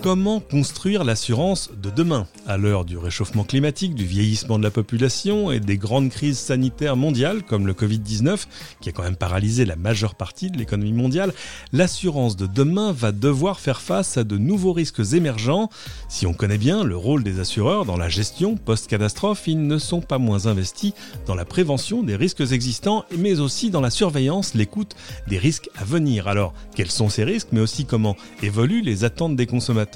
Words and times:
Comment 0.00 0.38
construire 0.38 1.02
l'assurance 1.02 1.70
de 1.82 1.90
demain 1.90 2.28
À 2.46 2.56
l'heure 2.56 2.84
du 2.84 2.96
réchauffement 2.96 3.42
climatique, 3.42 3.96
du 3.96 4.06
vieillissement 4.06 4.56
de 4.56 4.62
la 4.62 4.70
population 4.70 5.50
et 5.50 5.58
des 5.58 5.76
grandes 5.76 6.10
crises 6.10 6.38
sanitaires 6.38 6.94
mondiales 6.94 7.42
comme 7.42 7.66
le 7.66 7.72
Covid-19, 7.72 8.46
qui 8.80 8.90
a 8.90 8.92
quand 8.92 9.02
même 9.02 9.16
paralysé 9.16 9.64
la 9.64 9.74
majeure 9.74 10.14
partie 10.14 10.52
de 10.52 10.56
l'économie 10.56 10.92
mondiale, 10.92 11.34
l'assurance 11.72 12.36
de 12.36 12.46
demain 12.46 12.92
va 12.92 13.10
devoir 13.10 13.58
faire 13.58 13.80
face 13.80 14.16
à 14.16 14.22
de 14.22 14.38
nouveaux 14.38 14.72
risques 14.72 15.02
émergents. 15.14 15.68
Si 16.08 16.26
on 16.26 16.32
connaît 16.32 16.58
bien 16.58 16.84
le 16.84 16.96
rôle 16.96 17.24
des 17.24 17.40
assureurs 17.40 17.84
dans 17.84 17.96
la 17.96 18.08
gestion 18.08 18.56
post-catastrophe, 18.56 19.48
ils 19.48 19.66
ne 19.66 19.78
sont 19.78 20.00
pas 20.00 20.18
moins 20.18 20.46
investis 20.46 20.92
dans 21.26 21.34
la 21.34 21.44
prévention 21.44 22.04
des 22.04 22.14
risques 22.14 22.52
existants, 22.52 23.04
mais 23.18 23.40
aussi 23.40 23.70
dans 23.70 23.80
la 23.80 23.90
surveillance, 23.90 24.54
l'écoute 24.54 24.94
des 25.26 25.38
risques 25.38 25.70
à 25.76 25.82
venir. 25.82 26.28
Alors, 26.28 26.54
quels 26.76 26.90
sont 26.92 27.08
ces 27.08 27.24
risques, 27.24 27.48
mais 27.50 27.60
aussi 27.60 27.84
comment 27.84 28.16
évoluent 28.44 28.82
les 28.82 29.02
attentes 29.02 29.34
des 29.34 29.46
consommateurs? 29.46 29.87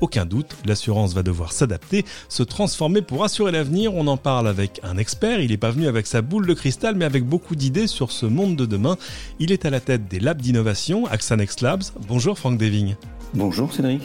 Aucun 0.00 0.24
doute, 0.24 0.56
l'assurance 0.64 1.14
va 1.14 1.22
devoir 1.22 1.52
s'adapter, 1.52 2.04
se 2.28 2.42
transformer 2.42 3.02
pour 3.02 3.24
assurer 3.24 3.52
l'avenir. 3.52 3.94
On 3.94 4.06
en 4.06 4.16
parle 4.16 4.48
avec 4.48 4.80
un 4.82 4.96
expert. 4.96 5.40
Il 5.40 5.50
n'est 5.50 5.56
pas 5.56 5.70
venu 5.70 5.86
avec 5.86 6.06
sa 6.06 6.22
boule 6.22 6.46
de 6.46 6.54
cristal, 6.54 6.94
mais 6.94 7.04
avec 7.04 7.24
beaucoup 7.24 7.56
d'idées 7.56 7.86
sur 7.86 8.12
ce 8.12 8.26
monde 8.26 8.56
de 8.56 8.66
demain. 8.66 8.96
Il 9.38 9.52
est 9.52 9.64
à 9.64 9.70
la 9.70 9.80
tête 9.80 10.08
des 10.08 10.20
labs 10.20 10.40
d'innovation, 10.40 11.06
AXA 11.06 11.36
Next 11.36 11.60
Labs. 11.60 11.84
Bonjour 12.08 12.38
Franck 12.38 12.58
Devigne. 12.58 12.96
Bonjour 13.34 13.72
Cédric. 13.72 14.02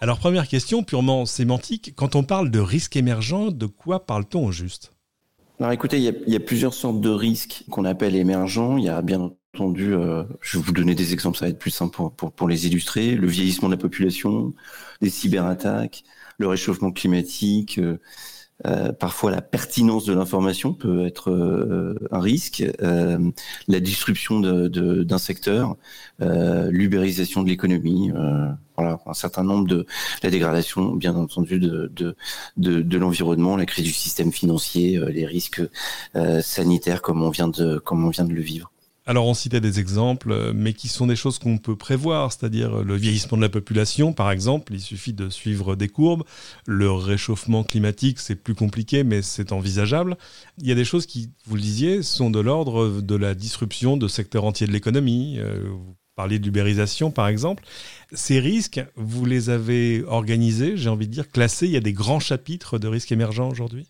Alors 0.00 0.18
première 0.18 0.46
question 0.46 0.84
purement 0.84 1.26
sémantique, 1.26 1.92
quand 1.96 2.14
on 2.14 2.22
parle 2.22 2.52
de 2.52 2.60
risque 2.60 2.94
émergent, 2.94 3.50
de 3.50 3.66
quoi 3.66 4.06
parle-t-on 4.06 4.46
au 4.46 4.52
juste? 4.52 4.92
Alors 5.58 5.72
écoutez, 5.72 5.98
il 5.98 6.32
y, 6.32 6.36
a, 6.36 6.40
plusieurs 6.40 6.72
sortes 6.72 7.00
de 7.00 7.10
risques 7.10 7.64
qu'on 7.68 7.84
appelle 7.84 8.14
émergents. 8.14 8.76
Il 8.76 8.84
y 8.84 8.88
a 8.88 9.02
bien 9.02 9.32
entendu, 9.54 9.94
euh, 9.94 10.24
je 10.40 10.58
vais 10.58 10.64
vous 10.64 10.72
donner 10.72 10.94
des 10.94 11.12
exemples, 11.12 11.38
ça 11.38 11.46
va 11.46 11.50
être 11.50 11.58
plus 11.58 11.70
simple 11.70 11.94
pour, 11.94 12.14
pour, 12.14 12.32
pour, 12.32 12.48
les 12.48 12.66
illustrer, 12.66 13.14
le 13.14 13.26
vieillissement 13.26 13.68
de 13.68 13.74
la 13.74 13.80
population, 13.80 14.54
les 15.00 15.10
cyberattaques, 15.10 16.04
le 16.38 16.48
réchauffement 16.48 16.92
climatique, 16.92 17.78
euh, 17.78 17.98
euh, 18.66 18.92
parfois 18.92 19.30
la 19.30 19.40
pertinence 19.40 20.04
de 20.04 20.12
l'information 20.12 20.74
peut 20.74 21.06
être 21.06 21.30
euh, 21.30 21.94
un 22.10 22.18
risque, 22.20 22.64
euh, 22.82 23.30
la 23.68 23.80
disruption 23.80 24.40
d'un 24.40 24.68
de, 24.68 25.18
secteur, 25.18 25.76
l'ubérisation 26.20 27.42
de 27.42 27.48
l'économie, 27.48 28.10
voilà, 28.76 29.00
un 29.06 29.14
certain 29.14 29.44
nombre 29.44 29.66
de 29.66 29.86
la 30.22 30.30
dégradation, 30.30 30.94
bien 30.94 31.14
entendu, 31.14 31.58
de, 31.58 31.90
de, 31.94 32.16
de, 32.56 32.82
de 32.82 32.98
l'environnement, 32.98 33.56
la 33.56 33.66
crise 33.66 33.84
du 33.84 33.92
système 33.92 34.32
financier, 34.32 35.00
les 35.08 35.26
risques 35.26 35.62
sanitaires 36.40 37.02
comme 37.02 37.22
on 37.22 37.30
vient 37.30 37.48
de 37.48 37.78
comme 37.78 38.04
on 38.04 38.10
vient 38.10 38.24
de 38.24 38.34
le 38.34 38.42
vivre. 38.42 38.72
Alors 39.08 39.26
on 39.26 39.32
citait 39.32 39.62
des 39.62 39.80
exemples, 39.80 40.32
euh, 40.32 40.52
mais 40.54 40.74
qui 40.74 40.86
sont 40.86 41.06
des 41.06 41.16
choses 41.16 41.38
qu'on 41.38 41.56
peut 41.56 41.76
prévoir, 41.76 42.30
c'est-à-dire 42.30 42.84
le 42.84 42.94
vieillissement 42.94 43.38
de 43.38 43.42
la 43.42 43.48
population, 43.48 44.12
par 44.12 44.30
exemple, 44.30 44.74
il 44.74 44.82
suffit 44.82 45.14
de 45.14 45.30
suivre 45.30 45.76
des 45.76 45.88
courbes. 45.88 46.24
Le 46.66 46.92
réchauffement 46.92 47.64
climatique, 47.64 48.18
c'est 48.18 48.34
plus 48.34 48.54
compliqué, 48.54 49.04
mais 49.04 49.22
c'est 49.22 49.52
envisageable. 49.52 50.18
Il 50.58 50.66
y 50.66 50.72
a 50.72 50.74
des 50.74 50.84
choses 50.84 51.06
qui, 51.06 51.30
vous 51.46 51.56
le 51.56 51.62
disiez, 51.62 52.02
sont 52.02 52.28
de 52.28 52.38
l'ordre 52.38 53.00
de 53.00 53.14
la 53.14 53.34
disruption 53.34 53.96
de 53.96 54.08
secteurs 54.08 54.44
entiers 54.44 54.66
de 54.66 54.72
l'économie. 54.72 55.38
Euh, 55.38 55.70
vous 55.70 55.96
parliez 56.14 56.38
d'ubérisation, 56.38 57.10
par 57.10 57.28
exemple. 57.28 57.64
Ces 58.12 58.40
risques, 58.40 58.84
vous 58.94 59.24
les 59.24 59.48
avez 59.48 60.04
organisés, 60.04 60.76
j'ai 60.76 60.90
envie 60.90 61.08
de 61.08 61.12
dire, 61.12 61.30
classés. 61.30 61.64
Il 61.64 61.72
y 61.72 61.78
a 61.78 61.80
des 61.80 61.94
grands 61.94 62.20
chapitres 62.20 62.78
de 62.78 62.88
risques 62.88 63.12
émergents 63.12 63.48
aujourd'hui? 63.48 63.86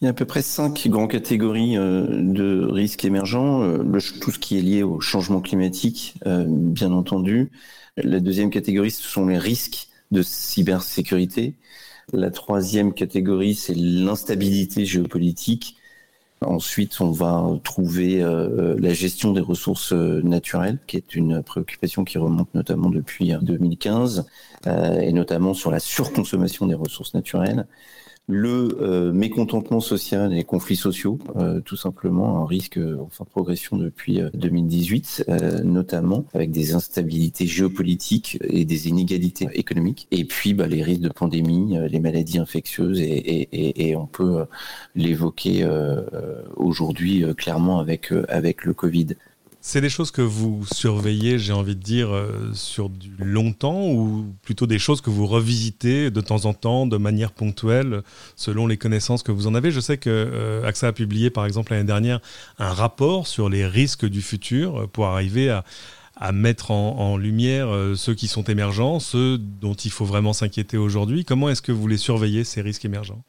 Il 0.00 0.04
y 0.04 0.08
a 0.08 0.10
à 0.10 0.12
peu 0.12 0.26
près 0.26 0.42
cinq 0.42 0.88
grandes 0.88 1.10
catégories 1.10 1.76
euh, 1.78 2.06
de 2.10 2.66
risques 2.70 3.04
émergents. 3.04 3.62
Euh, 3.62 4.00
tout 4.20 4.30
ce 4.30 4.38
qui 4.38 4.58
est 4.58 4.60
lié 4.62 4.82
au 4.82 5.00
changement 5.00 5.40
climatique, 5.40 6.16
euh, 6.26 6.44
bien 6.46 6.92
entendu. 6.92 7.50
La 7.96 8.20
deuxième 8.20 8.50
catégorie, 8.50 8.90
ce 8.90 9.02
sont 9.02 9.26
les 9.26 9.38
risques 9.38 9.88
de 10.10 10.22
cybersécurité. 10.22 11.54
La 12.12 12.30
troisième 12.30 12.92
catégorie, 12.92 13.54
c'est 13.54 13.74
l'instabilité 13.74 14.84
géopolitique. 14.84 15.76
Ensuite, 16.42 17.00
on 17.00 17.10
va 17.10 17.58
trouver 17.64 18.20
la 18.20 18.92
gestion 18.92 19.32
des 19.32 19.40
ressources 19.40 19.92
naturelles, 19.92 20.78
qui 20.86 20.98
est 20.98 21.14
une 21.14 21.42
préoccupation 21.42 22.04
qui 22.04 22.18
remonte 22.18 22.54
notamment 22.54 22.90
depuis 22.90 23.32
2015, 23.40 24.26
et 24.66 25.12
notamment 25.12 25.54
sur 25.54 25.70
la 25.70 25.80
surconsommation 25.80 26.66
des 26.66 26.74
ressources 26.74 27.14
naturelles 27.14 27.66
le 28.28 28.76
euh, 28.80 29.12
mécontentement 29.12 29.78
social 29.78 30.32
et 30.32 30.36
les 30.36 30.44
conflits 30.44 30.76
sociaux, 30.76 31.18
euh, 31.36 31.60
tout 31.60 31.76
simplement 31.76 32.42
un 32.42 32.46
risque 32.46 32.76
euh, 32.76 32.98
en 33.00 33.08
forte 33.08 33.30
progression 33.30 33.76
depuis 33.76 34.20
2018, 34.34 35.26
notamment 35.64 36.24
avec 36.34 36.50
des 36.50 36.74
instabilités 36.74 37.46
géopolitiques 37.46 38.38
et 38.42 38.64
des 38.64 38.88
inégalités 38.88 39.48
économiques. 39.52 40.08
Et 40.10 40.24
puis 40.24 40.54
bah, 40.54 40.66
les 40.66 40.82
risques 40.82 41.02
de 41.02 41.08
pandémie, 41.08 41.76
les 41.88 42.00
maladies 42.00 42.38
infectieuses, 42.38 43.00
et, 43.00 43.04
et, 43.04 43.88
et 43.88 43.96
on 43.96 44.06
peut 44.06 44.46
l'évoquer 44.94 45.66
aujourd'hui 46.56 47.24
clairement 47.36 47.78
avec, 47.78 48.12
avec 48.28 48.64
le 48.64 48.74
Covid. 48.74 49.08
C'est 49.68 49.80
des 49.80 49.90
choses 49.90 50.12
que 50.12 50.22
vous 50.22 50.64
surveillez, 50.72 51.40
j'ai 51.40 51.52
envie 51.52 51.74
de 51.74 51.82
dire, 51.82 52.14
euh, 52.14 52.52
sur 52.54 52.88
du 52.88 53.10
longtemps 53.18 53.88
ou 53.88 54.32
plutôt 54.42 54.68
des 54.68 54.78
choses 54.78 55.00
que 55.00 55.10
vous 55.10 55.26
revisitez 55.26 56.12
de 56.12 56.20
temps 56.20 56.44
en 56.44 56.54
temps, 56.54 56.86
de 56.86 56.96
manière 56.96 57.32
ponctuelle, 57.32 58.02
selon 58.36 58.68
les 58.68 58.76
connaissances 58.76 59.24
que 59.24 59.32
vous 59.32 59.48
en 59.48 59.56
avez? 59.56 59.72
Je 59.72 59.80
sais 59.80 59.98
que 59.98 60.08
euh, 60.08 60.64
AXA 60.64 60.86
a 60.86 60.92
publié, 60.92 61.30
par 61.30 61.46
exemple, 61.46 61.72
l'année 61.72 61.82
dernière, 61.82 62.20
un 62.60 62.72
rapport 62.72 63.26
sur 63.26 63.48
les 63.48 63.66
risques 63.66 64.06
du 64.06 64.22
futur 64.22 64.88
pour 64.90 65.06
arriver 65.06 65.50
à, 65.50 66.30
mettre 66.30 66.70
en, 66.70 67.16
lumière 67.16 67.66
euh, 67.68 67.96
ceux 67.96 68.14
qui 68.14 68.28
sont 68.28 68.44
émergents, 68.44 69.00
ceux 69.00 69.36
dont 69.36 69.74
il 69.74 69.90
faut 69.90 70.04
vraiment 70.04 70.32
s'inquiéter 70.32 70.76
aujourd'hui. 70.76 71.24
Comment 71.24 71.48
est-ce 71.48 71.60
que 71.60 71.72
vous 71.72 71.88
les 71.88 71.98
surveillez, 71.98 72.44
ces 72.44 72.60
risques 72.60 72.84
émergents? 72.84 73.24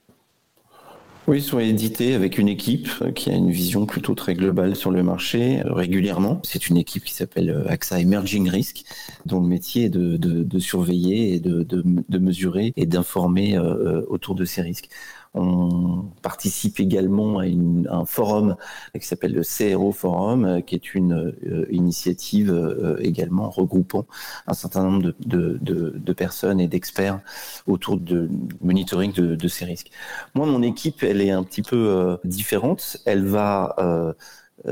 Oui, 1.28 1.40
ils 1.40 1.44
sont 1.44 1.60
édités 1.60 2.14
avec 2.14 2.38
une 2.38 2.48
équipe 2.48 2.88
qui 3.14 3.30
a 3.30 3.34
une 3.34 3.52
vision 3.52 3.86
plutôt 3.86 4.16
très 4.16 4.34
globale 4.34 4.78
sur 4.78 4.92
le 4.92 5.04
marché 5.04 5.60
euh, 5.60 5.74
régulièrement. 5.74 6.42
C'est 6.46 6.70
une 6.70 6.78
équipe 6.78 7.04
qui 7.04 7.14
s'appelle 7.14 7.50
euh, 7.50 7.68
AXA 7.68 8.00
Emerging 8.00 8.50
Risk, 8.50 8.86
dont 9.26 9.42
le 9.42 9.48
métier 9.48 9.86
est 9.86 9.90
de, 9.90 10.60
surveiller 10.60 11.34
et 11.34 11.40
de, 11.42 12.18
mesurer 12.18 12.72
et 12.78 12.86
d'informer 12.86 13.58
euh, 13.58 14.04
autour 14.08 14.36
de 14.36 14.46
ces 14.46 14.62
risques. 14.62 14.88
On 15.38 16.06
participe 16.22 16.80
également 16.80 17.40
à, 17.40 17.46
un 17.46 18.06
forum 18.06 18.56
qui 19.00 19.06
s'appelle 19.06 19.34
le 19.34 19.44
CRO 19.44 19.92
Forum, 19.92 20.46
euh, 20.46 20.62
qui 20.62 20.76
est 20.76 20.96
une 20.96 21.34
euh, 21.46 21.66
initiative 21.70 22.52
euh, 22.52 22.98
également 23.00 23.50
regroupant 23.50 24.06
un 24.48 24.54
certain 24.54 24.84
nombre 24.84 25.14
de, 25.20 26.14
personnes 26.14 26.60
et 26.60 26.68
d'experts 26.68 27.22
autour 27.68 27.98
de 27.98 28.30
monitoring 28.62 29.14
de, 29.14 29.48
ces 29.48 29.66
risques. 29.66 29.92
Moi, 30.34 30.48
mon 30.48 30.64
équipe, 30.64 31.04
elle 31.04 31.22
est 31.22 31.30
un 31.30 31.44
petit 31.44 31.62
peu 31.62 32.18
différente. 32.24 32.98
Elle 33.06 33.26
va 33.26 33.76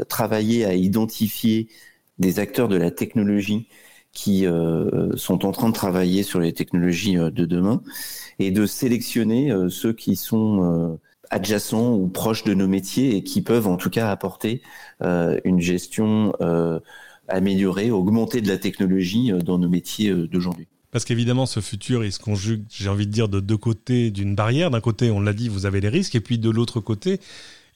travailler 0.09 0.65
à 0.65 0.73
identifier 0.73 1.69
des 2.17 2.39
acteurs 2.39 2.67
de 2.67 2.77
la 2.77 2.89
technologie 2.89 3.67
qui 4.15 4.47
sont 5.15 5.45
en 5.45 5.51
train 5.51 5.69
de 5.69 5.73
travailler 5.73 6.23
sur 6.23 6.39
les 6.39 6.53
technologies 6.53 7.15
de 7.15 7.45
demain 7.45 7.83
et 8.39 8.51
de 8.51 8.65
sélectionner 8.65 9.51
euh, 9.51 9.69
ceux 9.69 9.93
qui 9.93 10.15
sont 10.15 10.63
euh, 10.63 10.99
adjacents 11.29 11.93
ou 11.93 12.07
proches 12.07 12.43
de 12.43 12.53
nos 12.53 12.67
métiers 12.67 13.15
et 13.15 13.23
qui 13.23 13.41
peuvent 13.41 13.67
en 13.67 13.77
tout 13.77 13.89
cas 13.89 14.11
apporter 14.11 14.61
euh, 15.01 15.39
une 15.43 15.59
gestion 15.59 16.33
améliorée, 17.27 17.89
augmentée 17.89 18.41
de 18.41 18.47
la 18.47 18.57
technologie 18.57 19.31
dans 19.43 19.57
nos 19.57 19.69
métiers 19.69 20.13
d'aujourd'hui. 20.13 20.67
Parce 20.91 21.03
qu'évidemment, 21.03 21.47
ce 21.47 21.59
futur, 21.59 22.05
il 22.05 22.11
se 22.11 22.19
conjugue, 22.19 22.63
j'ai 22.69 22.87
envie 22.87 23.07
de 23.07 23.11
dire, 23.11 23.27
de 23.27 23.39
deux 23.39 23.57
côtés 23.57 24.11
d'une 24.11 24.35
barrière. 24.35 24.69
D'un 24.69 24.79
côté, 24.79 25.09
on 25.09 25.19
l'a 25.19 25.33
dit, 25.33 25.49
vous 25.49 25.65
avez 25.65 25.81
les 25.81 25.89
risques, 25.89 26.15
et 26.15 26.21
puis 26.21 26.37
de 26.37 26.49
l'autre 26.49 26.79
côté, 26.79 27.19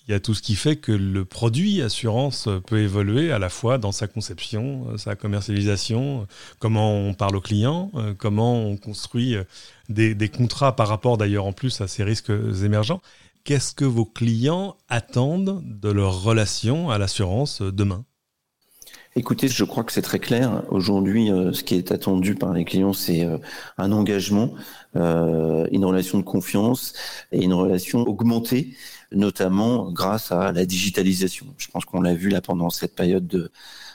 il 0.10 0.14
y 0.14 0.16
a 0.16 0.20
tout 0.20 0.34
ce 0.34 0.42
qui 0.42 0.56
fait 0.56 0.76
que 0.76 0.92
le 0.92 1.24
produit 1.24 1.84
assurance 1.84 2.50
peut 2.66 2.80
évoluer 2.80 3.32
à 3.32 3.38
la 3.38 3.50
fois 3.50 3.78
dans 3.78 3.92
sa 3.92 4.08
conception, 4.08 4.88
euh, 4.90 4.98
sa 4.98 5.16
commercialisation, 5.16 6.26
comment 6.58 6.96
on 6.96 7.14
parle 7.14 7.36
aux 7.36 7.42
clients, 7.42 7.92
euh, 7.94 8.16
comment 8.18 8.60
on 8.66 8.76
construit 8.76 9.36
euh, 9.36 9.44
des, 9.88 10.30
contrats 10.30 10.76
par 10.76 10.88
rapport 10.88 11.20
d'ailleurs 11.20 11.46
en 11.46 11.54
plus 11.54 11.80
à 11.82 11.88
ces 11.88 12.04
risques 12.04 12.32
émergents. 12.64 13.02
Qu'est-ce 13.44 13.76
que 13.76 13.86
vos 13.86 14.04
clients 14.04 14.78
attendent 14.90 15.62
de 15.64 15.92
leur 15.92 16.24
relation 16.24 16.90
à 16.90 16.98
l'assurance 16.98 17.62
demain? 17.62 18.04
Écoutez, 19.16 19.48
je 19.48 19.64
crois 19.64 19.84
que 19.84 19.92
c'est 19.92 20.02
très 20.02 20.20
clair. 20.20 20.64
Aujourd'hui, 20.70 21.28
ce 21.28 21.64
qui 21.64 21.76
est 21.76 21.92
attendu 21.92 22.36
par 22.36 22.54
les 22.54 22.64
clients, 22.64 22.94
c'est 22.94 23.28
un 23.78 23.92
engagement, 23.92 24.54
une 24.94 25.84
relation 25.84 26.20
de 26.20 26.24
confiance 26.24 26.94
et 27.32 27.44
une 27.44 27.54
relation 27.54 28.02
augmentée 28.02 28.76
notamment 29.12 29.92
grâce 29.92 30.32
à 30.32 30.52
la 30.52 30.66
digitalisation. 30.66 31.48
Je 31.58 31.68
pense 31.70 31.86
qu'on 31.86 32.02
l'a 32.02 32.14
vu 32.14 32.30
là 32.30 32.42
pendant 32.42 32.70
cette 32.70 32.96
période 32.96 33.28
de, 33.28 33.52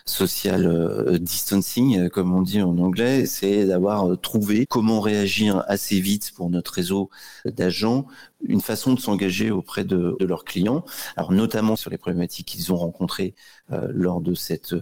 social 0.06 1.18
distancing, 1.18 2.10
comme 2.10 2.34
on 2.34 2.42
dit 2.42 2.60
en 2.60 2.76
anglais, 2.78 3.24
c'est 3.24 3.64
d'avoir 3.64 4.20
trouvé 4.20 4.66
comment 4.66 5.00
réagir 5.00 5.64
assez 5.66 5.98
vite 5.98 6.32
pour 6.36 6.50
notre 6.50 6.72
réseau 6.74 7.08
d'agents, 7.46 8.06
une 8.46 8.60
façon 8.60 8.92
de 8.92 9.00
s'engager 9.00 9.50
auprès 9.50 9.84
de, 9.84 10.16
leurs 10.20 10.44
clients, 10.44 10.84
alors 11.16 11.32
notamment 11.32 11.76
sur 11.76 11.90
les 11.90 11.96
problématiques 11.96 12.48
qu'ils 12.48 12.70
ont 12.72 12.76
rencontrées 12.76 13.34
lors 13.70 14.20
de 14.20 14.34
cette, 14.34 14.74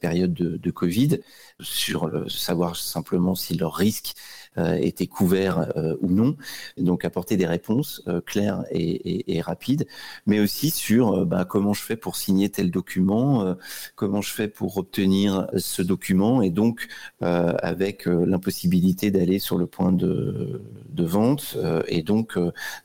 période 0.00 0.32
de, 0.32 0.70
Covid, 0.70 1.18
sur 1.60 2.10
savoir 2.30 2.76
simplement 2.76 3.34
si 3.34 3.54
leur 3.54 3.74
risque 3.74 4.14
euh, 4.14 4.39
étaient 4.56 5.06
couverts 5.06 5.72
euh, 5.76 5.96
ou 6.00 6.08
non. 6.08 6.36
Donc 6.76 7.04
apporter 7.04 7.36
des 7.36 7.46
réponses 7.46 8.02
euh, 8.08 8.20
claires 8.20 8.64
et, 8.70 9.40
rapides, 9.40 9.86
mais 10.26 10.38
aussi 10.40 10.70
sur 10.70 11.24
bah, 11.24 11.46
comment 11.48 11.72
je 11.72 11.82
fais 11.82 11.96
pour 11.96 12.16
signer 12.16 12.50
tel 12.50 12.70
document, 12.70 13.56
comment 13.94 14.20
je 14.20 14.32
fais 14.32 14.48
pour 14.48 14.76
obtenir 14.76 15.46
ce 15.56 15.80
document, 15.80 16.42
et 16.42 16.50
donc 16.50 16.88
avec 17.20 18.04
l'impossibilité 18.04 19.10
d'aller 19.10 19.38
sur 19.38 19.56
le 19.56 19.66
point 19.66 19.92
de, 19.92 20.62
de 20.90 21.04
vente 21.04 21.56
et 21.88 22.02
donc 22.02 22.38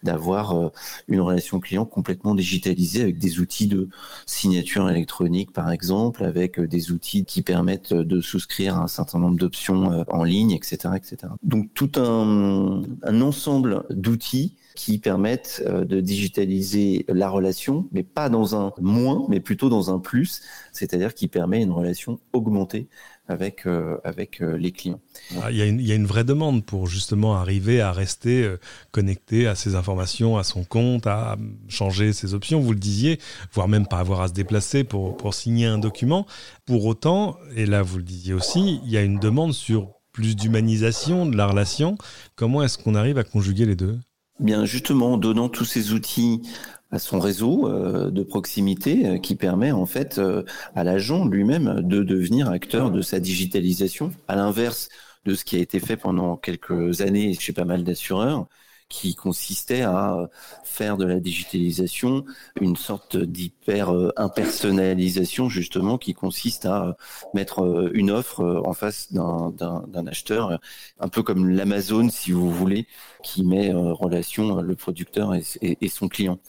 d'avoir 0.04 0.72
une 1.10 1.20
relation 1.20 1.60
client 1.60 1.86
complètement 1.86 2.36
digitalisée 2.36 3.02
avec 3.02 3.18
des 3.18 3.40
outils 3.40 3.68
de 3.68 3.90
signature 4.26 4.90
électronique 4.90 5.52
par 5.52 5.72
exemple, 5.72 6.24
avec 6.24 6.60
des 6.60 6.92
outils 6.92 7.26
qui 7.26 7.42
permettent 7.42 7.94
de 7.94 8.22
souscrire 8.22 8.78
à 8.78 8.84
un 8.84 8.88
certain 8.88 9.20
nombre 9.20 9.38
d'options 9.38 10.06
en 10.08 10.24
ligne, 10.24 10.52
etc., 10.52 10.90
etc. 10.96 11.28
tout 11.64 11.92
un, 11.98 12.82
ensemble 13.22 13.84
d'outils 13.90 14.56
qui 14.76 15.00
permettent 15.00 15.64
euh, 15.66 15.86
de 15.86 16.02
digitaliser 16.02 17.06
la 17.08 17.30
relation, 17.30 17.88
mais 17.94 18.04
pas 18.04 18.30
dans 18.30 18.56
un 18.56 18.74
moins, 18.80 19.26
mais 19.30 19.40
plutôt 19.40 19.70
dans 19.70 19.90
un 19.90 20.00
plus, 20.00 20.42
c'est-à-dire 20.74 21.14
qui 21.14 21.30
permet 21.30 21.64
une 21.64 21.72
relation 21.72 22.20
augmentée 22.34 22.90
avec, 23.28 23.66
euh, 23.66 23.98
avec 24.04 24.42
euh, 24.42 24.58
les 24.58 24.72
clients. 24.72 25.00
Ah, 25.42 25.50
il 25.50 25.58
y, 25.58 25.92
a 25.92 25.96
une, 25.96 26.06
vraie 26.06 26.26
demande 26.26 26.66
pour 26.66 26.88
justement 26.88 27.36
arriver 27.36 27.80
à 27.80 27.94
rester 27.94 28.54
connecté 28.92 29.48
à 29.48 29.56
ses 29.56 29.76
informations, 29.76 30.38
à 30.38 30.44
son 30.44 30.66
compte, 30.66 31.08
à 31.08 31.38
changer 31.70 32.12
ses 32.12 32.34
options, 32.34 32.60
vous 32.60 32.74
le 32.74 32.80
disiez, 32.80 33.20
voire 33.54 33.70
même 33.70 33.88
pas 33.88 34.00
avoir 34.00 34.22
à 34.22 34.28
se 34.28 34.34
déplacer 34.34 34.84
pour, 34.84 35.16
pour 35.16 35.34
signer 35.34 35.68
un 35.68 35.78
document. 35.78 36.28
Pour 36.66 36.86
autant, 36.86 37.38
et 37.56 37.66
là 37.66 37.82
vous 37.82 37.98
le 37.98 38.04
disiez 38.04 38.34
aussi, 38.34 38.82
il 38.84 38.92
y 38.92 38.98
a 38.98 39.02
une 39.02 39.20
demande 39.20 39.54
sur 39.54 39.95
plus 40.16 40.38
d'humanisation 40.38 41.26
de 41.26 41.36
la 41.36 41.46
relation. 41.46 41.98
Comment 42.38 42.64
est-ce 42.64 42.78
qu'on 42.78 42.96
arrive 42.96 43.18
à 43.18 43.26
conjuguer 43.26 43.66
les 43.66 43.76
deux? 43.76 44.00
Bien, 44.40 44.64
justement, 44.64 45.14
en 45.14 45.18
donnant 45.18 45.50
tous 45.50 45.66
ces 45.66 45.92
outils 45.92 46.42
à 46.90 47.00
son 47.00 47.20
réseau 47.20 47.68
euh, 47.68 48.12
de 48.12 48.24
proximité 48.24 49.06
euh, 49.06 49.18
qui 49.18 49.36
permet 49.36 49.74
en 49.74 49.86
fait 49.86 50.18
euh, 50.18 50.44
à 50.74 50.86
l'agent 50.86 51.26
lui-même 51.26 51.82
de 51.82 52.02
devenir 52.02 52.50
acteur 52.50 52.92
de 52.92 53.02
sa 53.02 53.20
digitalisation, 53.20 54.12
à 54.30 54.38
l'inverse 54.38 54.88
de 55.26 55.36
ce 55.36 55.44
qui 55.44 55.58
a 55.58 55.60
été 55.60 55.82
fait 55.82 55.98
pendant 55.98 56.38
quelques 56.38 57.02
années 57.02 57.34
chez 57.34 57.52
pas 57.52 57.66
mal 57.66 57.84
d'assureurs, 57.84 58.48
qui 58.90 59.16
consistait 59.16 59.82
à 59.82 60.30
faire 60.64 60.98
de 60.98 61.06
la 61.06 61.20
digitalisation 61.20 62.24
une 62.62 62.76
sorte 62.76 63.18
d'hyper 63.18 63.94
euh, 63.94 64.12
impersonnalisation 64.16 65.50
justement 65.50 65.98
qui 65.98 66.14
consiste 66.14 66.66
à 66.66 66.96
mettre 67.34 67.64
euh, 67.64 67.90
une 67.94 68.12
offre 68.12 68.42
euh, 68.42 68.62
en 68.64 68.74
face 68.74 69.12
d'un 69.12 70.08
acheteur, 70.08 70.60
un 71.00 71.08
peu 71.08 71.24
comme 71.24 71.50
l'Amazon 71.50 72.10
si 72.10 72.32
vous 72.32 72.52
voulez, 72.52 72.88
qui 73.24 73.44
met 73.44 73.74
en 73.74 73.94
relation 73.94 74.62
le 74.62 74.76
producteur 74.76 75.34
et, 75.34 75.90
son 75.90 76.08
client. 76.08 76.40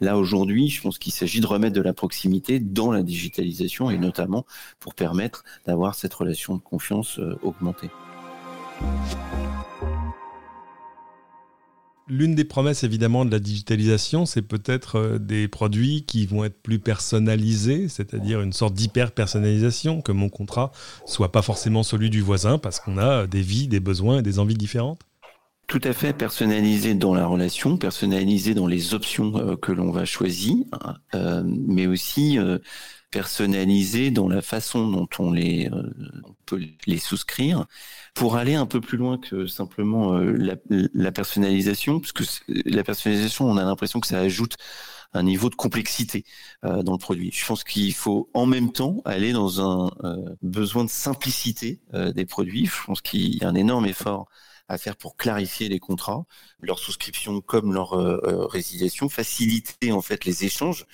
Là 0.00 0.16
aujourd'hui, 0.18 0.68
je 0.68 0.82
pense 0.82 0.98
qu'il 0.98 1.12
s'agit 1.12 1.40
de 1.40 1.46
remettre 1.46 1.74
de 1.74 1.80
la 1.80 1.92
proximité 1.92 2.58
dans 2.58 2.90
la 2.90 3.02
digitalisation 3.02 3.90
et 3.90 3.98
notamment 3.98 4.44
pour 4.80 4.94
permettre 4.94 5.44
d'avoir 5.66 5.94
cette 5.94 6.14
relation 6.14 6.56
de 6.56 6.60
confiance 6.60 7.20
augmentée. 7.42 7.90
L'une 12.06 12.34
des 12.34 12.44
promesses 12.44 12.84
évidemment 12.84 13.24
de 13.24 13.30
la 13.30 13.38
digitalisation, 13.38 14.26
c'est 14.26 14.42
peut-être 14.42 14.96
euh, 14.96 15.18
des 15.18 15.48
produits 15.48 16.04
qui 16.04 16.26
vont 16.26 16.44
être 16.44 16.60
plus 16.62 16.78
personnalisés, 16.78 17.88
c'est-à-dire 17.88 18.42
une 18.42 18.52
sorte 18.52 18.74
d'hyper-personnalisation, 18.74 20.02
que 20.02 20.12
mon 20.12 20.28
contrat 20.28 20.70
soit 21.06 21.32
pas 21.32 21.40
forcément 21.40 21.82
celui 21.82 22.10
du 22.10 22.20
voisin 22.20 22.58
parce 22.58 22.78
qu'on 22.78 22.98
a 22.98 23.26
des 23.26 23.40
vies, 23.40 23.68
des 23.68 23.80
besoins 23.80 24.18
et 24.18 24.22
des 24.22 24.38
envies 24.38 24.54
différentes. 24.54 25.00
Tout 25.66 25.80
à 25.84 25.92
fait 25.92 26.12
personnalisé 26.12 26.94
dans 26.94 27.14
la 27.14 27.26
relation, 27.26 27.76
personnalisé 27.76 28.54
dans 28.54 28.66
les 28.66 28.94
options 28.94 29.36
euh, 29.36 29.56
que 29.56 29.72
l'on 29.72 29.90
va 29.90 30.04
choisir, 30.04 30.56
hein, 30.72 30.96
euh, 31.14 31.42
mais 31.44 31.86
aussi 31.86 32.38
personnalisé 33.10 34.10
dans 34.10 34.28
la 34.28 34.42
façon 34.42 34.88
dont 34.88 35.08
on 35.18 35.32
les 35.32 35.70
peut 36.46 36.60
les 36.86 36.98
souscrire 36.98 37.66
pour 38.14 38.36
aller 38.36 38.54
un 38.54 38.66
peu 38.66 38.80
plus 38.80 38.98
loin 38.98 39.18
que 39.18 39.46
simplement 39.46 40.14
euh, 40.14 40.56
la, 40.94 41.12
personnalisation, 41.12 42.00
parce 42.00 42.12
que 42.12 42.24
la 42.48 42.84
personnalisation, 42.84 43.46
on 43.46 43.56
a 43.56 43.64
l'impression 43.64 44.00
que 44.00 44.06
ça 44.06 44.20
ajoute 44.20 44.56
un 45.12 45.22
niveau 45.22 45.48
de 45.48 45.54
complexité 45.54 46.24
euh, 46.64 46.82
dans 46.82 46.92
le 46.92 46.98
produit. 46.98 47.30
Je 47.32 47.46
pense 47.46 47.64
qu'il 47.64 47.94
faut 47.94 48.30
en 48.34 48.46
même 48.46 48.72
temps 48.72 49.00
aller 49.04 49.32
dans 49.32 49.60
un 49.60 49.90
euh, 50.04 50.16
besoin 50.42 50.84
de 50.84 50.90
simplicité 50.90 51.80
des 51.92 52.26
produits. 52.26 52.66
Je 52.66 52.84
pense 52.86 53.00
qu'il 53.00 53.36
y 53.36 53.44
a 53.44 53.48
un 53.48 53.54
énorme 53.54 53.86
effort 53.86 54.28
à 54.68 54.78
faire 54.78 54.96
pour 54.96 55.16
clarifier 55.16 55.68
les 55.68 55.78
contrats, 55.78 56.24
leur 56.60 56.78
souscription 56.78 57.40
comme 57.42 57.74
leur 57.74 57.92
euh, 57.92 58.18
euh, 58.24 58.46
résiliation, 58.46 59.08
faciliter 59.10 59.92
en 59.92 60.00
fait 60.00 60.24
les 60.24 60.44
échanges, 60.44 60.86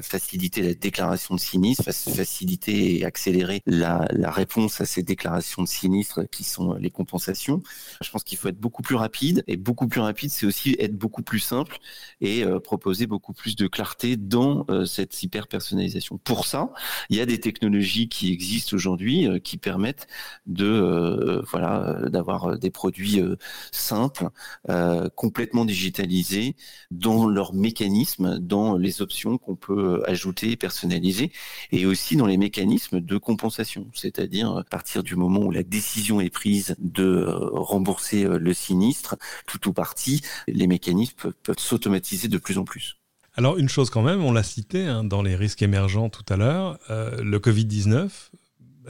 faciliter 0.00 0.62
la 0.62 0.74
déclaration 0.74 1.34
de 1.34 1.40
sinistre, 1.40 1.84
faciliter 1.84 2.98
et 2.98 3.04
accélérer 3.04 3.62
la, 3.66 4.06
réponse 4.30 4.80
à 4.80 4.86
ces 4.86 5.02
déclarations 5.02 5.62
de 5.62 5.68
sinistre 5.68 6.24
qui 6.30 6.44
sont 6.44 6.74
les 6.74 6.90
compensations. 6.90 7.62
Je 8.00 8.10
pense 8.10 8.24
qu'il 8.24 8.38
faut 8.38 8.48
être 8.48 8.60
beaucoup 8.60 8.82
plus 8.82 8.94
rapide 8.94 9.44
et 9.46 9.56
beaucoup 9.56 9.88
plus 9.88 10.00
rapide, 10.00 10.30
c'est 10.30 10.46
aussi 10.46 10.76
être 10.78 10.96
beaucoup 10.96 11.22
plus 11.22 11.40
simple 11.40 11.78
et 12.20 12.44
euh, 12.44 12.60
proposer 12.60 13.06
beaucoup 13.06 13.32
plus 13.32 13.56
de 13.56 13.66
clarté 13.66 14.16
dans 14.16 14.66
cette 14.86 15.22
hyper 15.22 15.48
personnalisation. 15.48 16.18
Pour 16.18 16.46
ça, 16.46 16.72
il 17.10 17.16
y 17.16 17.20
a 17.20 17.26
des 17.26 17.40
technologies 17.40 18.08
qui 18.08 18.32
existent 18.32 18.74
aujourd'hui 18.74 19.28
qui 19.42 19.58
permettent 19.58 20.06
de 20.46 21.42
voilà 21.50 22.08
d'avoir 22.08 22.58
des 22.58 22.70
produits 22.70 23.17
euh, 23.18 23.36
simples, 23.72 24.28
euh, 24.68 25.08
complètement 25.14 25.64
digitalisés 25.64 26.56
dans 26.90 27.26
leurs 27.26 27.54
mécanismes, 27.54 28.38
dans 28.38 28.76
les 28.76 29.02
options 29.02 29.38
qu'on 29.38 29.56
peut 29.56 30.00
euh, 30.00 30.10
ajouter 30.10 30.56
personnaliser, 30.56 31.32
et 31.72 31.86
aussi 31.86 32.16
dans 32.16 32.26
les 32.26 32.36
mécanismes 32.36 33.00
de 33.00 33.18
compensation, 33.18 33.88
c'est-à-dire 33.94 34.56
à 34.56 34.64
partir 34.64 35.02
du 35.02 35.16
moment 35.16 35.40
où 35.40 35.50
la 35.50 35.62
décision 35.62 36.20
est 36.20 36.30
prise 36.30 36.74
de 36.78 37.26
rembourser 37.52 38.24
le 38.24 38.54
sinistre, 38.54 39.16
tout 39.46 39.68
ou 39.68 39.72
partie, 39.72 40.22
les 40.46 40.66
mécanismes 40.66 41.32
peuvent, 41.42 41.58
s'automatiser 41.58 42.28
de 42.28 42.38
plus 42.38 42.58
en 42.58 42.64
plus. 42.64 42.96
Alors 43.36 43.56
une 43.56 43.68
chose 43.68 43.90
quand 43.90 44.02
même, 44.02 44.24
on 44.24 44.32
l'a 44.32 44.42
cité 44.42 44.86
hein, 44.86 45.04
dans 45.04 45.22
les 45.22 45.36
risques 45.36 45.62
émergents 45.62 46.08
tout 46.08 46.24
à 46.28 46.36
l'heure, 46.36 46.78
le 46.88 47.38
Covid-19 47.38 48.10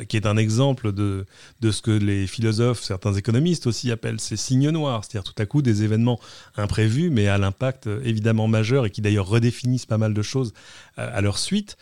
qui 0.07 0.17
est 0.17 0.27
un 0.27 0.37
exemple 0.37 0.93
de, 0.93 1.27
de 1.61 1.71
ce 1.71 1.83
que 1.83 1.91
les 1.91 2.27
philosophes, 2.27 2.83
certains 2.83 3.15
économistes 3.15 3.67
aussi 3.67 3.91
appellent 3.91 4.21
ces 4.21 4.37
signes 4.37 4.71
noirs, 4.71 5.05
c'est-à-dire 5.05 5.33
tout 5.33 5.41
à 5.41 5.47
coup 5.47 5.63
des 5.63 5.83
événements 5.83 6.21
imprévus, 6.57 7.11
mais 7.11 7.29
à 7.29 7.39
l'impact 7.39 7.87
euh, 7.87 8.01
évidemment 8.05 8.49
majeur 8.49 8.87
et 8.87 8.91
qui 8.91 9.01
d'ailleurs 9.01 9.29
redéfinissent 9.29 9.87
pas 9.87 9.99
mal 9.99 10.15
de 10.15 10.23
choses 10.23 10.53
euh, 10.99 11.11
à 11.13 11.21
leur 11.21 11.39
suite. 11.39 11.77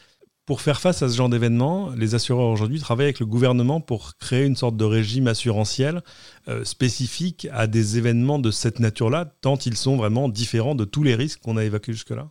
Pour 0.46 0.60
faire 0.60 0.80
face 0.80 1.02
à 1.02 1.08
ce 1.08 1.16
genre 1.16 1.28
d'événements, 1.28 1.90
les 1.96 2.14
assureurs 2.14 2.46
aujourd'hui 2.46 2.78
travaillent 2.78 3.06
avec 3.06 3.18
le 3.18 3.26
gouvernement 3.26 3.80
pour 3.80 4.16
créer 4.16 4.44
une 4.44 4.54
sorte 4.54 4.76
de 4.76 4.84
régime 4.84 5.26
assurantiel 5.26 6.02
euh, 6.46 6.64
spécifique 6.64 7.48
à 7.52 7.66
des 7.66 7.98
événements 7.98 8.38
de 8.38 8.52
cette 8.52 8.78
nature-là, 8.78 9.24
tant 9.40 9.56
ils 9.58 9.76
sont 9.76 9.96
vraiment 9.96 10.28
différents 10.28 10.76
de 10.76 10.84
tous 10.84 11.02
les 11.02 11.16
risques 11.16 11.40
qu'on 11.40 11.56
a 11.56 11.64
évoqués 11.64 11.92
jusque-là. 11.92 12.30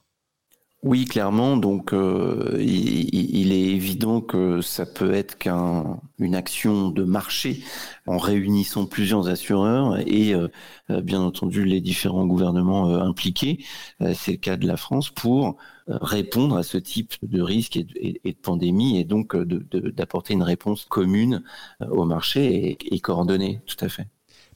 Oui, 0.85 1.05
clairement. 1.05 1.57
Donc, 1.57 1.93
euh, 1.93 2.57
il, 2.61 3.51
est 3.51 3.69
évident 3.71 4.21
que 4.21 4.61
ça 4.61 4.85
peut 4.85 5.15
être 5.15 5.35
qu'une 5.39 6.35
action 6.35 6.89
de 6.89 7.03
marché 7.03 7.63
en 8.05 8.19
réunissant 8.19 8.85
plusieurs 8.85 9.27
assureurs 9.27 9.97
et, 10.05 10.35
euh, 10.35 10.47
euh, 10.91 11.01
bien 11.01 11.21
entendu, 11.21 11.65
les 11.65 11.81
différents 11.81 12.27
gouvernements 12.27 12.99
impliqués. 12.99 13.65
C'est 14.13 14.33
le 14.33 14.37
cas 14.37 14.57
de 14.57 14.67
la 14.67 14.77
France 14.77 15.09
pour 15.09 15.57
répondre 15.87 16.55
à 16.55 16.61
ce 16.61 16.77
type 16.77 17.15
de 17.23 17.41
risque 17.41 17.77
et 17.77 18.21
de, 18.23 18.31
pandémie 18.39 18.99
et 18.99 19.05
donc 19.05 19.35
d'apporter 19.35 20.35
une 20.35 20.43
réponse 20.43 20.85
commune 20.85 21.41
au 21.89 22.05
marché 22.05 22.77
et, 22.79 22.99
coordonnée. 22.99 23.59
Tout 23.65 23.83
à 23.83 23.89
fait. 23.89 24.07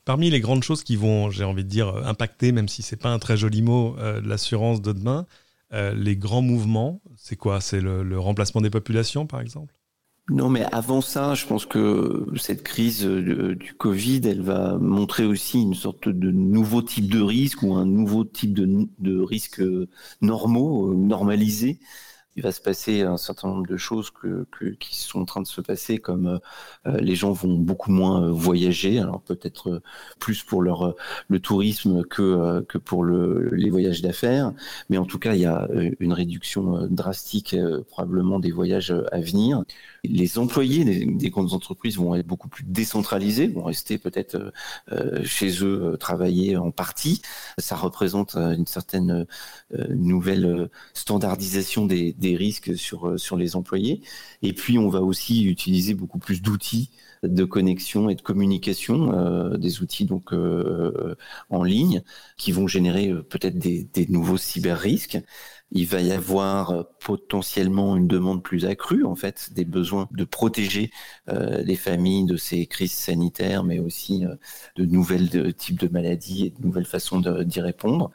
Parmi 0.06 0.30
les 0.30 0.42
grandes 0.42 0.64
choses 0.64 0.84
qui 0.84 0.96
vont, 0.96 1.32
j'ai 1.32 1.44
envie 1.44 1.64
de 1.64 1.70
dire, 1.70 1.88
impacter, 2.06 2.52
même 2.52 2.68
si 2.68 2.84
c'est 2.84 2.98
pas 2.98 3.10
un 3.10 3.20
très 3.20 3.36
joli 3.36 3.64
mot, 3.64 3.96
l'assurance 4.24 4.80
de 4.84 4.92
demain, 4.94 5.26
euh, 5.74 5.94
les 5.94 6.16
grands 6.16 6.42
mouvements, 6.42 7.02
c'est 7.16 7.36
quoi? 7.36 7.62
C'est 7.62 7.82
le, 7.82 8.20
remplacement 8.20 8.62
des 8.62 8.70
populations, 8.70 9.28
par 9.28 9.42
exemple? 9.42 9.76
Non, 10.30 10.50
mais 10.50 10.64
avant 10.72 11.02
ça, 11.02 11.34
je 11.34 11.46
pense 11.48 11.66
que 11.66 12.28
cette 12.38 12.62
crise 12.62 13.04
euh, 13.04 13.56
du 13.56 13.74
Covid, 13.74 14.22
elle 14.26 14.42
va 14.44 14.78
montrer 14.78 15.26
aussi 15.26 15.60
une 15.60 15.74
sorte 15.74 16.08
de 16.08 16.30
nouveau 16.30 16.84
type 16.84 17.10
de 17.10 17.20
risque 17.20 17.64
ou 17.64 17.74
un 17.74 17.86
nouveau 17.86 18.24
type 18.24 18.54
de, 18.54 18.88
de 19.00 19.20
risque 19.20 19.60
euh, 19.60 19.90
normaux, 20.22 20.94
normalisés. 20.94 21.80
Il 22.40 22.42
va 22.42 22.54
se 22.54 22.62
passer 22.62 23.02
un 23.02 23.18
certain 23.18 23.50
nombre 23.50 23.68
de 23.68 23.76
choses 23.76 24.12
que, 24.12 24.48
qui 24.80 24.98
sont 24.98 25.20
en 25.20 25.26
train 25.26 25.42
de 25.42 25.48
se 25.48 25.60
passer, 25.60 25.98
comme 25.98 26.40
les 26.86 27.16
gens 27.16 27.34
vont 27.34 27.58
beaucoup 27.58 27.92
moins 27.92 28.32
voyager, 28.32 28.98
alors 29.00 29.22
peut-être 29.22 29.82
plus 30.20 30.42
pour 30.44 30.62
leur 30.62 30.96
le 31.28 31.40
tourisme 31.42 32.06
que 32.06 32.62
que 32.70 32.78
pour 32.78 33.04
le, 33.04 33.50
les 33.54 33.70
voyages 33.70 34.02
d'affaires, 34.02 34.54
mais 34.90 34.98
en 34.98 35.04
tout 35.06 35.20
cas 35.20 35.36
il 35.36 35.42
y 35.42 35.46
a 35.46 35.68
une 36.00 36.14
réduction 36.14 36.88
drastique 36.88 37.58
probablement 37.90 38.40
des 38.40 38.52
voyages 38.52 38.94
à 39.12 39.20
venir. 39.20 39.64
Les 40.06 40.38
employés 40.38 40.86
des, 40.86 41.06
des 41.06 41.30
grandes 41.30 41.52
entreprises 41.52 41.98
vont 41.98 42.16
être 42.16 42.26
beaucoup 42.26 42.48
plus 42.48 42.64
décentralisés, 42.64 43.48
vont 43.48 43.64
rester 43.64 43.98
peut-être 43.98 44.54
chez 45.26 45.62
eux 45.62 45.98
travailler 46.00 46.56
en 46.56 46.72
partie. 46.72 47.22
Ça 47.58 47.76
représente 47.76 48.38
une 48.38 48.66
certaine 48.66 49.26
nouvelle 49.90 50.70
standardisation 50.94 51.86
des 51.86 52.29
risques 52.36 52.78
sur 52.78 53.20
sur 53.20 53.38
les 53.38 53.56
employés. 53.56 54.02
Et 54.42 54.54
puis 54.54 54.78
on 54.78 54.90
va 54.90 55.02
aussi 55.02 55.44
utiliser 55.46 55.94
beaucoup 55.94 56.20
plus 56.20 56.42
d'outils 56.42 56.90
de 57.24 57.44
connexion 57.44 58.10
et 58.10 58.16
de 58.16 58.22
communication, 58.22 59.14
euh, 59.14 59.58
des 59.58 59.82
outils 59.82 60.06
donc 60.06 60.34
euh, 60.34 61.16
en 61.50 61.64
ligne 61.64 62.02
qui 62.38 62.52
vont 62.52 62.68
générer 62.68 63.10
euh, 63.10 63.24
peut-être 63.24 63.58
des, 63.58 63.84
des, 63.94 64.08
nouveaux 64.08 64.38
cyber-risques. 64.38 65.20
Il 65.72 65.86
va 65.86 66.02
y 66.02 66.12
avoir 66.12 66.88
potentiellement 67.00 67.96
une 67.96 68.08
demande 68.08 68.42
plus 68.42 68.66
accrue, 68.66 69.04
en 69.04 69.16
fait, 69.16 69.54
des 69.54 69.66
besoins 69.66 70.08
de 70.10 70.24
protéger 70.24 70.90
les 71.28 71.76
familles 71.76 72.26
de 72.26 72.38
ces 72.38 72.66
crises 72.66 72.94
sanitaires, 72.94 73.64
mais 73.64 73.78
aussi 73.78 74.24
de 74.78 74.86
nouvelles 74.86 75.54
types 75.54 75.80
de 75.80 75.88
maladies 75.88 76.48
et 76.48 76.50
de 76.50 76.66
nouvelles 76.66 76.88
façons 76.88 77.20
d'y 77.20 77.62
répondre. 77.62 78.10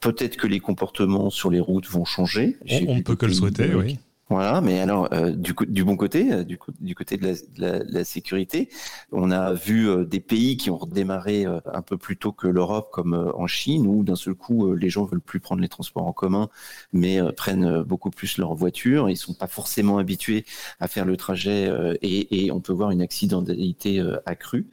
Peut-être 0.00 0.36
que 0.36 0.48
les 0.48 0.58
comportements 0.58 1.30
sur 1.30 1.50
les 1.50 1.60
routes 1.60 1.86
vont 1.86 2.04
changer. 2.04 2.56
On, 2.68 2.96
ne 2.96 3.02
peut 3.02 3.14
que 3.14 3.26
le 3.26 3.32
souhaiter, 3.32 3.72
oui. 3.76 4.00
Voilà, 4.30 4.60
mais 4.60 4.78
alors 4.80 5.08
euh, 5.14 5.30
du, 5.32 5.54
du 5.68 5.84
bon 5.84 5.96
côté, 5.96 6.30
euh, 6.30 6.44
du, 6.44 6.58
du 6.80 6.94
côté 6.94 7.16
de 7.16 7.34
la, 7.56 7.78
la, 7.82 8.04
sécurité, 8.04 8.68
on 9.10 9.30
a 9.30 9.54
vu 9.54 9.88
euh, 9.88 10.04
des 10.04 10.20
pays 10.20 10.58
qui 10.58 10.68
ont 10.68 10.76
redémarré 10.76 11.46
un 11.46 11.80
peu 11.80 11.96
plus 11.96 12.18
tôt 12.18 12.32
que 12.32 12.46
l'Europe, 12.46 12.90
comme 12.92 13.14
en 13.14 13.46
Chine, 13.46 13.86
où 13.86 14.04
d'un 14.04 14.16
seul 14.16 14.34
coup 14.34 14.74
les 14.74 14.90
gens 14.90 15.06
veulent 15.06 15.22
plus 15.22 15.40
prendre 15.40 15.62
les 15.62 15.68
transports 15.68 16.06
en 16.06 16.12
commun, 16.12 16.50
mais 16.92 17.20
prennent 17.32 17.82
beaucoup 17.82 18.10
plus 18.10 18.36
leur 18.36 18.54
voiture. 18.54 19.08
Ils 19.08 19.16
sont 19.16 19.32
pas 19.32 19.46
forcément 19.46 19.96
habitués 19.96 20.44
à 20.78 20.88
faire 20.88 21.06
le 21.06 21.16
trajet 21.16 21.72
et, 22.02 22.44
et, 22.44 22.52
on 22.52 22.60
peut 22.60 22.72
voir 22.74 22.90
une 22.90 23.00
accidentalité 23.02 24.02
accrue. 24.26 24.66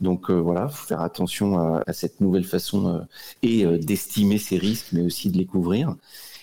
Donc 0.00 0.30
voilà, 0.30 0.68
faut 0.68 0.86
faire 0.86 1.00
attention 1.02 1.58
à, 1.58 1.82
à 1.86 1.92
cette 1.92 2.20
nouvelle 2.22 2.44
façon 2.44 3.06
et 3.42 3.66
d'estimer 3.78 4.38
ces 4.38 4.56
risques, 4.56 4.88
mais 4.92 5.02
aussi 5.02 5.30
de 5.30 5.36
les 5.36 5.46
couvrir. 5.46 5.96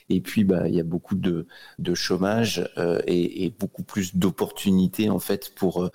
Et 0.09 0.21
puis, 0.21 0.43
bah, 0.43 0.67
il 0.67 0.75
y 0.75 0.79
a 0.79 0.83
beaucoup 0.83 1.15
de, 1.15 1.45
chômage 1.93 2.67
euh, 2.77 3.01
et, 3.07 3.53
beaucoup 3.59 3.83
plus 3.83 4.15
d'opportunités 4.15 5.09
en 5.09 5.19
fait 5.19 5.53
pour 5.55 5.83
euh, 5.83 5.89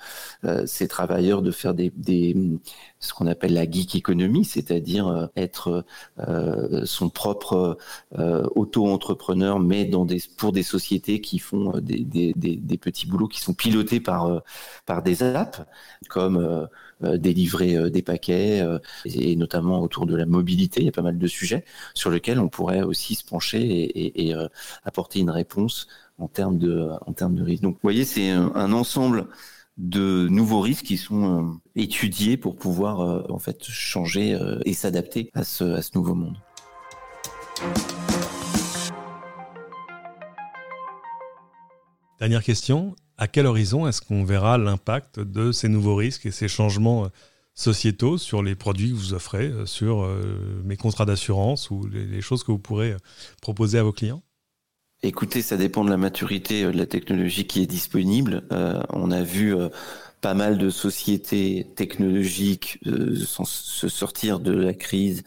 euh, 0.44 0.66
ces 0.66 0.88
travailleurs 0.88 1.42
de 1.42 1.50
faire 1.50 1.75
des 1.75 2.35
ce 3.04 3.14
qu'on 3.14 3.26
appelle 3.26 3.54
la 3.54 3.70
geek 3.70 3.94
économie, 3.94 4.44
c'est-à-dire 4.44 5.28
être 5.37 5.84
son 6.84 7.08
propre 7.08 7.78
auto-entrepreneur, 8.54 9.61
mais 9.61 9.84
dans 9.84 10.04
des 10.04 10.23
pour 10.37 10.52
des 10.52 10.62
sociétés 10.62 11.20
qui 11.20 11.38
font 11.38 11.78
des, 11.80 12.00
des, 12.00 12.32
des, 12.34 12.78
petits 12.78 13.06
boulots 13.06 13.28
qui 13.28 13.40
sont 13.40 13.54
pilotés 13.54 14.00
par 14.00 14.42
par 14.87 15.02
des 15.02 15.23
apps 15.23 15.61
comme 16.08 16.68
euh, 17.02 17.18
délivrer 17.18 17.76
euh, 17.76 17.90
des 17.90 18.02
paquets, 18.02 18.61
euh, 18.61 18.78
et, 19.04 19.34
notamment 19.37 19.80
autour 19.82 20.06
de 20.06 20.14
la 20.14 20.26
mobilité. 20.26 20.80
Il 20.80 20.87
y 20.87 20.88
a 20.88 20.92
pas 20.92 21.02
mal 21.02 21.18
de 21.18 21.26
sujets 21.26 21.64
sur 21.92 22.11
lesquels 22.11 22.38
on 22.38 22.49
pourrait 22.49 22.82
aussi 22.82 23.16
se 23.16 23.25
pencher 23.25 23.61
et, 23.61 24.28
et, 24.28 24.34
apporter 24.84 25.18
une 25.20 25.30
réponse 25.30 25.88
en 26.18 26.28
termes 26.28 26.58
de, 26.58 26.88
en 27.06 27.12
termes 27.12 27.34
de 27.34 27.42
risque. 27.42 27.62
Donc, 27.62 27.75
vous 27.75 27.80
voyez, 27.82 28.04
c'est 28.04 28.30
un, 28.30 28.73
ensemble 28.73 29.26
de 29.76 30.28
nouveaux 30.28 30.61
risques 30.61 30.85
qui 30.85 30.97
sont 30.97 31.59
étudiés 31.75 32.37
pour 32.37 32.57
pouvoir 32.57 33.31
en 33.31 33.38
fait 33.38 33.64
changer 33.64 34.38
et 34.64 34.73
s'adapter 34.73 35.31
à 35.35 35.43
ce, 35.45 35.64
à 35.64 35.83
ce 35.83 35.90
nouveau 35.95 36.14
monde. 36.14 36.37
Dernière 42.21 42.43
question, 42.43 42.95
à 43.19 43.28
quel 43.28 43.47
horizon 43.47 43.87
est-ce 43.87 44.00
qu'on 44.00 44.25
verra 44.25 44.57
l'impact 44.57 45.21
de 45.21 45.52
ces 45.52 45.69
nouveaux 45.69 45.97
risques 45.97 46.26
et 46.26 46.31
ces 46.31 46.49
changements 46.49 47.04
euh, 47.04 47.09
sociétaux 47.54 48.19
sur 48.19 48.43
les 48.43 48.54
produits 48.54 48.90
que 48.90 48.95
vous 48.95 49.14
offrez, 49.14 49.49
euh, 49.49 49.66
sur 49.66 50.02
euh, 50.02 50.62
mes 50.64 50.76
contrats 50.76 51.04
d'assurance 51.04 51.71
ou 51.71 51.87
les, 51.87 52.21
choses 52.21 52.43
que 52.43 52.50
vous 52.50 52.59
pourrez 52.59 52.97
proposer 53.40 53.78
à 53.78 53.83
vos 53.83 53.93
clients? 53.93 54.23
Écoutez, 55.06 55.42
ça 55.42 55.58
dépend 55.58 55.84
de 55.84 55.90
la 55.90 55.99
maturité 55.99 56.62
de 56.64 56.70
la 56.70 56.87
technologie 56.87 57.46
qui 57.46 57.61
est 57.62 57.66
disponible. 57.66 58.42
on 58.88 59.11
a 59.11 59.23
vu 59.23 59.54
pas 60.23 60.32
mal 60.32 60.56
de 60.56 60.70
sociétés 60.70 61.70
technologiques 61.76 62.78
se 63.44 63.88
sortir 63.88 64.40
de 64.40 64.52
la 64.52 64.73
crise 64.73 65.23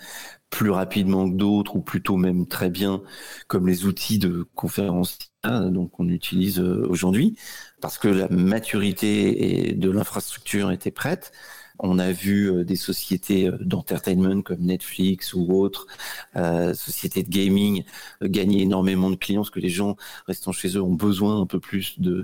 plus 0.50 0.72
rapidement 0.72 1.30
que 1.30 1.36
d'autres, 1.36 1.76
ou 1.76 1.82
plutôt 1.82 2.18
même 2.18 2.48
très 2.48 2.70
bien, 2.72 3.04
comme 3.48 3.68
les 3.68 3.86
outils 3.86 4.18
de 4.20 4.48
conférence 4.56 5.20
donc 5.44 6.00
on 6.00 6.10
utilise 6.10 6.60
aujourd'hui 6.60 7.38
parce 7.80 7.98
que 8.00 8.08
la 8.10 8.28
maturité 8.30 9.74
de 9.74 9.92
l'infrastructure 9.92 10.72
était 10.72 10.92
prête. 10.92 11.32
On 11.80 12.00
a 12.00 12.12
vu 12.12 12.52
euh, 12.52 12.64
des 12.64 12.76
sociétés 12.76 13.48
euh, 13.48 13.58
d'entertainment 13.62 14.42
comme 14.42 14.62
Netflix 14.62 15.34
ou 15.34 15.52
autres, 15.54 15.88
euh, 16.36 16.74
sociétés 16.74 17.24
de 17.24 17.30
gaming 17.30 17.84
gagner 18.22 18.64
énormément 18.64 19.10
de 19.10 19.16
clients 19.16 19.42
parce 19.42 19.50
que 19.50 19.60
les 19.60 19.70
gens 19.70 19.96
restant 20.28 20.52
chez 20.52 20.70
eux 20.78 20.82
ont 20.82 20.94
besoin 20.94 21.42
un 21.42 21.46
peu 21.46 21.60
plus 21.60 22.00
de, 22.00 22.24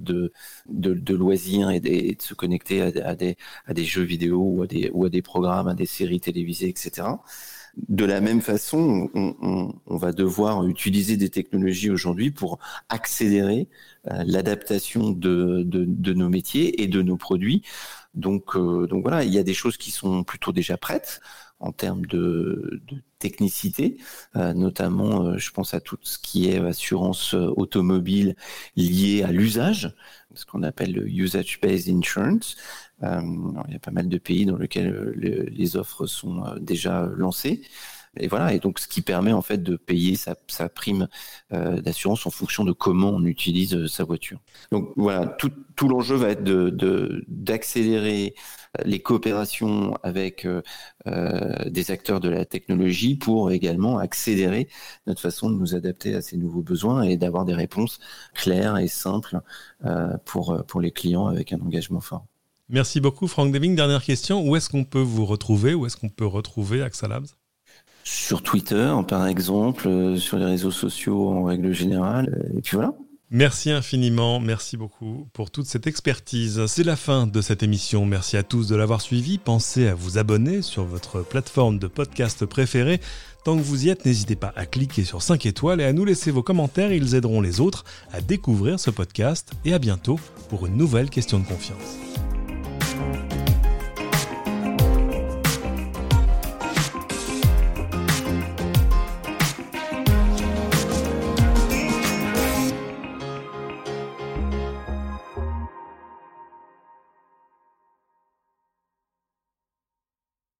de, 0.67 1.13
loisirs 1.15 1.69
et, 1.69 1.79
de 1.79 2.21
se 2.21 2.33
connecter 2.33 2.81
à, 2.81 3.15
des, 3.15 3.37
à 3.65 3.73
des 3.73 3.85
jeux 3.85 4.03
vidéo 4.03 4.39
ou 4.41 4.63
à 4.63 4.67
des, 4.67 4.89
ou 4.93 5.05
à 5.05 5.09
des 5.09 5.21
programmes, 5.21 5.67
à 5.67 5.73
des 5.75 5.85
séries 5.85 6.19
télévisées, 6.19 6.69
etc. 6.69 7.07
De 7.89 8.05
la 8.05 8.21
même 8.21 8.41
façon, 8.41 9.09
on, 9.15 9.97
va 9.97 10.11
devoir 10.11 10.65
utiliser 10.67 11.17
des 11.17 11.29
technologies 11.29 11.89
aujourd'hui 11.89 12.29
pour 12.29 12.59
accélérer 12.89 13.67
l'adaptation 14.05 15.09
de, 15.09 15.63
nos 16.13 16.29
métiers 16.29 16.83
et 16.83 16.87
de 16.87 17.01
nos 17.01 17.17
produits. 17.17 17.63
Donc, 18.13 18.55
euh, 18.55 18.87
donc 18.87 19.03
voilà, 19.03 19.23
il 19.23 19.33
y 19.33 19.39
a 19.39 19.43
des 19.43 19.53
choses 19.53 19.77
qui 19.77 19.91
sont 19.91 20.23
plutôt 20.23 20.51
déjà 20.51 20.77
prêtes 20.77 21.21
en 21.59 21.71
termes 21.71 22.05
de, 22.05 22.81
technicité, 23.19 23.97
euh, 24.35 24.53
notamment 24.53 25.37
je 25.37 25.51
pense 25.51 25.73
à 25.73 25.79
tout 25.79 25.97
ce 26.01 26.19
qui 26.19 26.49
est 26.49 26.59
assurance 26.59 27.33
automobile 27.33 28.35
liée 28.75 29.23
à 29.23 29.31
l'usage, 29.31 29.95
ce 30.33 30.45
qu'on 30.45 30.63
appelle 30.63 30.91
le 30.91 31.07
usage-based 31.07 31.89
insurance. 31.89 32.57
Euh, 33.03 33.21
il 33.67 33.73
y 33.73 33.75
a 33.75 33.79
pas 33.79 33.91
mal 33.91 34.07
de 34.07 34.17
pays 34.17 34.45
dans 34.45 34.57
lesquels 34.57 34.93
euh, 34.93 35.49
les 35.49 35.75
offres 35.77 36.05
sont 36.05 36.45
euh, 36.45 36.59
déjà 36.59 37.09
lancées. 37.15 37.61
Et 38.17 38.27
voilà, 38.27 38.53
et 38.53 38.59
donc 38.59 38.79
ce 38.79 38.87
qui 38.87 39.01
permet 39.01 39.33
en 39.33 39.41
fait 39.41 39.63
de 39.63 39.75
payer 39.75 40.15
sa, 40.15 40.35
prime 40.69 41.07
d'assurance 41.51 42.25
en 42.25 42.29
fonction 42.29 42.63
de 42.63 42.71
comment 42.71 43.09
on 43.09 43.23
utilise 43.25 43.87
sa 43.87 44.03
voiture. 44.03 44.39
Donc 44.71 44.91
voilà, 44.95 45.25
tout, 45.25 45.51
tout 45.75 45.87
l'enjeu 45.87 46.15
va 46.15 46.29
être 46.29 46.43
de 46.43 47.23
d'accélérer 47.27 48.35
les 48.85 48.99
coopérations 48.99 49.95
avec 50.03 50.47
des 51.05 51.91
acteurs 51.91 52.19
de 52.19 52.29
la 52.29 52.45
technologie 52.45 53.15
pour 53.15 53.51
également 53.51 53.97
accélérer 53.97 54.67
notre 55.07 55.21
façon 55.21 55.49
de 55.49 55.55
nous 55.55 55.75
adapter 55.75 56.13
à 56.15 56.21
ces 56.21 56.37
nouveaux 56.37 56.61
besoins 56.61 57.03
et 57.03 57.17
d'avoir 57.17 57.45
des 57.45 57.55
réponses 57.55 57.99
claires 58.33 58.77
et 58.77 58.87
simples 58.87 59.39
pour 60.25 60.63
pour 60.67 60.81
les 60.81 60.91
clients 60.91 61.27
avec 61.27 61.51
un 61.51 61.59
engagement 61.61 62.01
fort. 62.01 62.25
Merci 62.69 63.01
beaucoup 63.01 63.27
Franck 63.27 63.51
Deming. 63.51 63.75
Dernière 63.75 64.03
question, 64.03 64.47
où 64.47 64.55
est-ce 64.55 64.69
qu'on 64.69 64.85
peut 64.85 64.99
vous 64.99 65.25
retrouver? 65.25 65.73
Où 65.73 65.85
est-ce 65.85 65.97
qu'on 65.97 66.09
peut 66.09 66.25
retrouver 66.25 66.81
AXA 66.81 67.07
Labs? 67.07 67.27
Sur 68.03 68.41
Twitter 68.41 68.93
par 69.07 69.27
exemple, 69.27 69.87
euh, 69.87 70.17
sur 70.17 70.37
les 70.37 70.45
réseaux 70.45 70.71
sociaux 70.71 71.29
en 71.29 71.43
règle 71.43 71.71
générale, 71.73 72.29
euh, 72.37 72.57
et 72.57 72.61
puis 72.61 72.75
voilà. 72.75 72.93
Merci 73.35 73.71
infiniment, 73.71 74.39
merci 74.39 74.77
beaucoup 74.77 75.27
pour 75.33 75.49
toute 75.49 75.65
cette 75.65 75.87
expertise. 75.87 76.67
C'est 76.67 76.83
la 76.83 76.95
fin 76.95 77.25
de 77.25 77.41
cette 77.41 77.63
émission. 77.63 78.05
Merci 78.05 78.37
à 78.37 78.43
tous 78.43 78.67
de 78.67 78.75
l'avoir 78.75 79.01
suivi. 79.01 79.39
Pensez 79.39 79.87
à 79.87 79.95
vous 79.95 80.19
abonner 80.19 80.61
sur 80.61 80.83
votre 80.83 81.21
plateforme 81.21 81.79
de 81.79 81.87
podcast 81.87 82.45
préférée. 82.45 82.99
Tant 83.43 83.57
que 83.57 83.63
vous 83.63 83.87
y 83.87 83.89
êtes, 83.89 84.05
n'hésitez 84.05 84.35
pas 84.35 84.53
à 84.55 84.67
cliquer 84.67 85.03
sur 85.03 85.23
5 85.23 85.47
étoiles 85.47 85.81
et 85.81 85.85
à 85.85 85.93
nous 85.93 86.05
laisser 86.05 86.29
vos 86.29 86.43
commentaires. 86.43 86.93
Ils 86.93 87.15
aideront 87.15 87.41
les 87.41 87.59
autres 87.59 87.85
à 88.11 88.21
découvrir 88.21 88.79
ce 88.79 88.91
podcast. 88.91 89.51
Et 89.65 89.73
à 89.73 89.79
bientôt 89.79 90.19
pour 90.49 90.67
une 90.67 90.77
nouvelle 90.77 91.09
question 91.09 91.39
de 91.39 91.45
confiance. 91.47 91.97